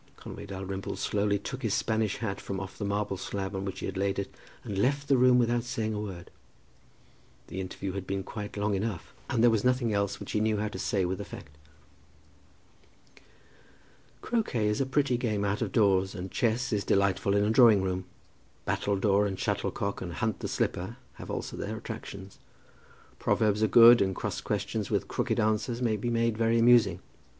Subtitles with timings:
[0.17, 3.85] Conway Dalrymple slowly took his Spanish hat from off the marble slab on which he
[3.85, 6.31] had laid it, and left the room without saying a word.
[7.49, 10.57] The interview had been quite long enough, and there was nothing else which he knew
[10.57, 11.55] how to say with effect.
[14.23, 17.83] Croquet is a pretty game out of doors, and chess is delightful in a drawing
[17.83, 18.05] room.
[18.65, 22.39] Battledoor and shuttlecock and hunt the slipper have also their attractions.
[23.19, 27.01] Proverbs are good, and cross questions with crooked answers may be made very amusing.